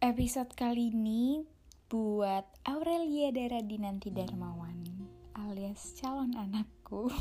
Episode 0.00 0.56
kali 0.56 0.88
ini 0.96 1.44
buat 1.92 2.48
Aurelia 2.64 3.28
Dara 3.36 3.60
Dinanti 3.60 4.08
Darmawan 4.08 4.80
alias 5.36 5.92
calon 6.00 6.32
anakku. 6.40 7.12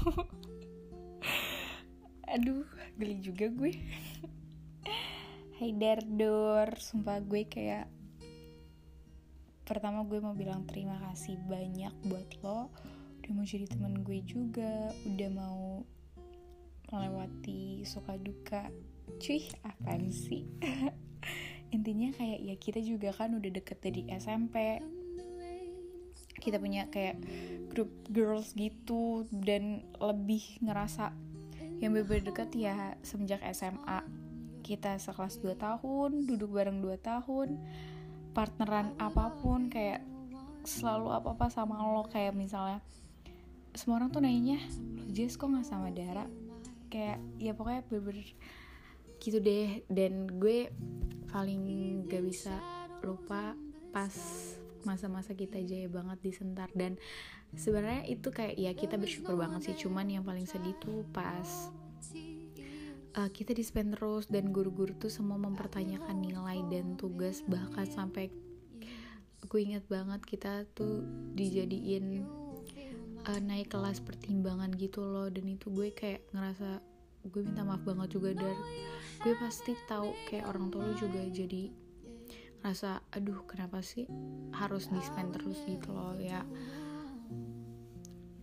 Aduh, 2.39 2.63
geli 2.95 3.19
juga 3.19 3.51
gue. 3.51 3.75
Hai 5.59 5.75
Dardor, 5.75 6.79
sumpah 6.79 7.19
gue 7.19 7.51
kayak 7.51 7.91
pertama 9.67 10.07
gue 10.07 10.23
mau 10.23 10.31
bilang 10.31 10.63
terima 10.63 11.03
kasih 11.11 11.35
banyak 11.51 11.91
buat 12.07 12.31
lo 12.39 12.71
udah 13.19 13.31
mau 13.35 13.43
jadi 13.43 13.67
teman 13.67 14.07
gue 14.07 14.23
juga, 14.23 14.95
udah 15.03 15.29
mau 15.35 15.83
melewati 16.95 17.83
suka 17.83 18.15
duka. 18.15 18.71
Cuy, 19.19 19.51
apaan 19.67 20.15
sih? 20.15 20.47
intinya 21.99 22.15
kayak 22.15 22.39
ya 22.39 22.55
kita 22.55 22.79
juga 22.79 23.11
kan 23.11 23.35
udah 23.35 23.51
deket 23.51 23.83
dari 23.83 24.07
SMP 24.07 24.79
kita 26.39 26.55
punya 26.55 26.87
kayak 26.87 27.19
grup 27.67 27.91
girls 28.07 28.55
gitu 28.55 29.27
dan 29.43 29.83
lebih 29.99 30.63
ngerasa 30.63 31.11
yang 31.83 31.91
bener 31.91 32.23
deket 32.23 32.55
ya 32.55 32.95
semenjak 33.03 33.43
SMA 33.51 33.99
kita 34.63 34.95
sekelas 34.95 35.43
2 35.43 35.59
tahun 35.59 36.23
duduk 36.23 36.55
bareng 36.55 36.79
2 36.79 36.95
tahun 37.03 37.59
partneran 38.31 38.95
apa 38.95 39.35
pun 39.43 39.67
kayak 39.67 39.99
selalu 40.63 41.11
apa-apa 41.11 41.49
sama 41.49 41.81
lo. 41.81 42.05
Kayak 42.07 42.37
misalnya 42.37 42.79
semua 43.73 44.01
orang 44.01 44.13
tuh 44.13 44.21
nanya 44.21 44.61
Jess 45.09 45.35
kok 45.35 45.49
gak 45.49 45.65
sama 45.65 45.89
Dara? 45.89 46.29
Kayak 46.93 47.19
ya 47.41 47.51
pokoknya 47.57 47.81
bener-bener 47.89 48.29
gitu 49.17 49.37
deh. 49.41 49.81
Dan 49.89 50.29
gue 50.39 50.69
paling 51.29 51.61
gak 52.09 52.23
bisa 52.25 52.55
lupa 53.01 53.55
pas 53.89 54.13
masa-masa 54.83 55.35
kita 55.35 55.59
jaya 55.63 55.87
banget 55.91 56.19
di 56.23 56.31
Sentar. 56.31 56.69
Dan 56.71 56.95
sebenarnya 57.55 58.05
itu 58.07 58.29
kayak 58.31 58.55
ya 58.55 58.71
kita 58.75 58.95
bersyukur 58.95 59.35
banget 59.35 59.71
sih. 59.71 59.75
Cuman 59.87 60.07
yang 60.09 60.23
paling 60.23 60.45
sedih 60.47 60.75
tuh 60.79 61.03
pas 61.11 61.71
uh, 63.17 63.29
kita 63.31 63.51
dispen 63.55 63.91
terus 63.95 64.29
dan 64.29 64.51
guru-guru 64.53 64.95
tuh 64.95 65.11
semua 65.11 65.39
mempertanyakan 65.39 66.17
nilai 66.21 66.63
dan 66.69 66.95
tugas. 66.95 67.43
Bahkan 67.45 67.85
sampai 67.89 68.31
gue 69.49 69.59
inget 69.59 69.87
banget 69.89 70.21
kita 70.27 70.67
tuh 70.77 71.01
dijadiin 71.33 72.21
uh, 73.25 73.41
naik 73.41 73.73
kelas 73.73 73.99
pertimbangan 74.03 74.71
gitu 74.77 75.03
loh. 75.03 75.27
Dan 75.27 75.49
itu 75.49 75.67
gue 75.73 75.91
kayak 75.91 76.23
ngerasa 76.31 76.88
gue 77.29 77.41
minta 77.45 77.61
maaf 77.61 77.85
banget 77.85 78.17
juga 78.17 78.33
dan 78.33 78.57
gue 79.21 79.33
pasti 79.37 79.77
tahu 79.85 80.11
kayak 80.27 80.49
orang 80.49 80.73
tua 80.73 80.89
lu 80.89 80.93
juga 80.97 81.21
jadi 81.29 81.69
rasa 82.59 82.99
aduh 83.15 83.47
kenapa 83.47 83.79
sih 83.79 84.03
harus 84.51 84.91
dispen 84.91 85.31
terus 85.31 85.63
gitu 85.63 85.95
loh? 85.95 86.15
Ya. 86.19 86.43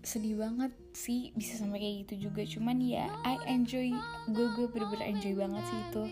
Sedih 0.00 0.38
banget 0.38 0.72
sih 0.96 1.34
bisa 1.36 1.60
sampai 1.60 1.82
kayak 1.82 1.96
gitu 2.06 2.30
juga. 2.30 2.42
Cuman 2.48 2.80
ya 2.80 3.12
I 3.26 3.36
enjoy 3.50 3.92
gue 4.32 4.46
gue 4.56 4.66
bener-bener 4.72 5.06
enjoy 5.12 5.34
banget 5.36 5.64
sih 5.68 5.80
itu. 5.92 6.04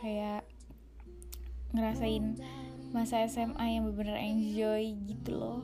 Kayak 0.00 0.42
ngerasain 1.72 2.40
masa 2.92 3.24
SMA 3.28 3.80
yang 3.80 3.88
bener-bener 3.88 4.18
enjoy 4.20 4.96
gitu 5.04 5.30
loh. 5.36 5.60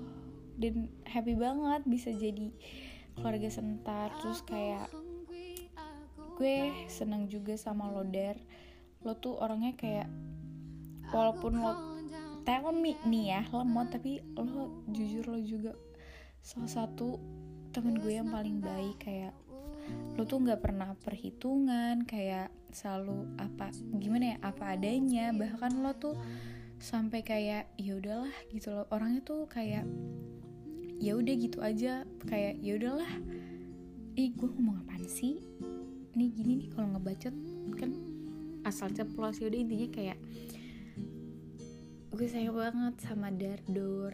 Dan 0.58 0.90
happy 1.06 1.38
banget 1.38 1.86
bisa 1.86 2.10
jadi 2.12 2.50
keluarga 3.16 3.50
sentar 3.50 4.14
terus 4.22 4.42
kayak 4.46 4.90
gue 6.38 6.86
seneng 6.86 7.26
juga 7.26 7.58
sama 7.58 7.90
lo 7.90 8.06
der. 8.06 8.38
Lo 9.02 9.18
tuh 9.18 9.34
orangnya 9.42 9.74
kayak 9.74 10.06
walaupun 11.10 11.58
lo 11.58 11.72
telmi 12.46 12.94
nih 13.04 13.24
ya 13.34 13.42
lemot 13.50 13.90
tapi 13.90 14.22
lo 14.38 14.86
jujur 14.88 15.26
lo 15.26 15.36
juga 15.42 15.74
salah 16.38 16.70
satu 16.70 17.18
temen 17.74 17.98
gue 17.98 18.22
yang 18.22 18.30
paling 18.30 18.62
baik. 18.62 19.02
Kayak 19.02 19.34
lo 20.14 20.22
tuh 20.22 20.38
nggak 20.38 20.62
pernah 20.62 20.94
perhitungan 20.94 22.06
kayak 22.06 22.54
selalu 22.70 23.34
apa 23.34 23.74
gimana 23.98 24.34
ya 24.34 24.36
apa 24.46 24.78
adanya. 24.78 25.34
Bahkan 25.34 25.82
lo 25.82 25.90
tuh 25.98 26.14
sampai 26.78 27.26
kayak 27.26 27.74
ya 27.74 27.98
udahlah 27.98 28.34
gitu 28.54 28.78
loh. 28.78 28.86
Orangnya 28.94 29.26
tuh 29.26 29.50
kayak 29.50 29.82
ya 31.02 31.18
udah 31.18 31.34
gitu 31.34 31.58
aja. 31.66 32.06
Kayak 32.30 32.62
ya 32.62 32.78
udahlah. 32.78 33.10
Ih 34.14 34.34
gue 34.34 34.50
ngomong 34.50 34.86
apaan 34.86 35.06
sih 35.06 35.42
nih 36.18 36.34
gini 36.34 36.52
nih 36.58 36.68
kalau 36.74 36.90
ngebacot 36.98 37.34
kan 37.78 37.94
asal 38.66 38.90
ceplos 38.90 39.38
ya 39.38 39.46
udah 39.46 39.60
intinya 39.62 39.88
kayak 39.94 40.18
gue 42.18 42.26
sayang 42.26 42.58
banget 42.58 42.94
sama 42.98 43.30
Dardor. 43.30 44.10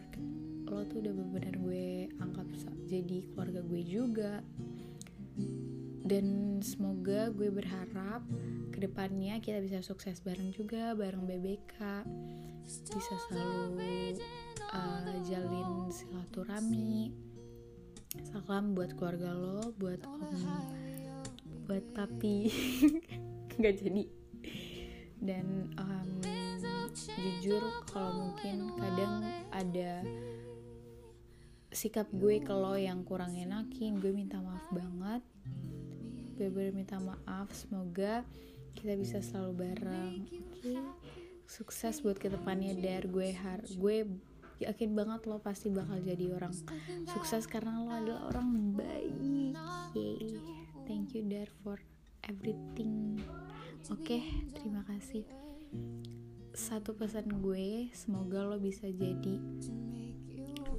Lo 0.69 0.85
tuh 0.85 1.01
udah 1.01 1.09
bener-bener 1.09 1.55
gue 1.57 1.85
anggap 2.21 2.45
jadi 2.85 3.25
keluarga 3.33 3.65
gue 3.65 3.81
juga. 3.81 4.45
Dan 6.05 6.61
semoga 6.61 7.33
gue 7.33 7.49
berharap 7.49 8.21
ke 8.69 8.77
depannya 8.77 9.41
kita 9.41 9.57
bisa 9.57 9.81
sukses 9.81 10.21
bareng 10.21 10.53
juga 10.53 10.93
bareng 10.93 11.25
BBK 11.25 12.05
bisa 12.93 13.13
selalu 13.25 14.21
uh, 14.69 15.17
jalin 15.25 15.89
silaturahmi. 15.89 17.09
Salam 18.29 18.77
buat 18.77 18.93
keluarga 18.93 19.33
lo 19.33 19.73
buat 19.81 20.05
om 20.05 20.84
buat 21.65 21.85
papi 21.97 22.49
nggak 23.57 23.75
jadi 23.81 24.03
dan 25.21 25.73
um, 25.81 26.09
jujur 27.17 27.61
kalau 27.89 28.29
mungkin 28.29 28.71
kadang 28.77 29.25
ada 29.51 30.05
sikap 31.75 32.07
gue 32.15 32.39
ke 32.39 32.53
lo 32.55 32.79
yang 32.79 33.03
kurang 33.03 33.35
enakin 33.35 33.99
gue 33.99 34.15
minta 34.15 34.39
maaf 34.39 34.63
banget 34.71 35.23
bener 36.35 36.71
minta 36.71 36.99
maaf 36.99 37.51
semoga 37.51 38.23
kita 38.75 38.95
bisa 38.95 39.19
selalu 39.23 39.51
bareng 39.67 40.23
okay? 40.55 40.79
sukses 41.47 41.99
buat 42.03 42.19
ke 42.19 42.31
depannya 42.31 42.75
dar 42.79 43.07
gue 43.07 43.29
har 43.35 43.59
gue 43.75 44.07
yakin 44.59 44.95
banget 44.95 45.27
lo 45.27 45.39
pasti 45.43 45.67
bakal 45.67 45.99
jadi 45.99 46.31
orang 46.31 46.55
sukses 47.11 47.43
karena 47.43 47.75
lo 47.83 47.91
adalah 47.91 48.23
orang 48.31 48.49
baik. 48.71 49.51
Dar 51.35 51.51
for 51.67 51.75
everything. 52.23 53.19
Oke 53.91 54.15
okay, 54.15 54.23
terima 54.55 54.87
kasih. 54.87 55.27
Satu 56.55 56.95
pesan 56.95 57.43
gue 57.43 57.91
semoga 57.91 58.47
lo 58.47 58.55
bisa 58.55 58.87
jadi 58.87 59.35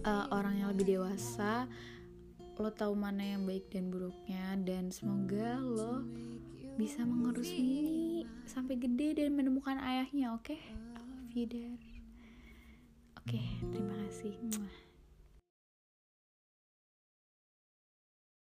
uh, 0.09 0.33
orang 0.33 0.65
yang 0.65 0.72
lebih 0.72 0.97
dewasa. 0.97 1.69
Lo 2.56 2.72
tahu 2.72 2.97
mana 2.97 3.37
yang 3.37 3.44
baik 3.44 3.69
dan 3.69 3.93
buruknya 3.93 4.56
dan 4.65 4.89
semoga 4.89 5.61
lo 5.61 6.00
bisa 6.81 7.05
mengurus 7.05 7.53
Mini 7.53 8.25
sampai 8.49 8.81
gede 8.81 9.21
dan 9.21 9.37
menemukan 9.37 9.77
ayahnya 9.77 10.33
oke? 10.33 10.56
Okay? 10.56 10.61
I 10.73 11.05
love 11.05 11.37
you 11.37 11.44
dar 11.44 11.77
oke 13.21 13.28
okay, 13.28 13.44
terima 13.75 13.94
kasih 14.06 14.33